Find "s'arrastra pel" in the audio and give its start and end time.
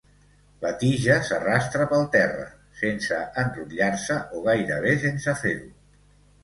1.27-2.07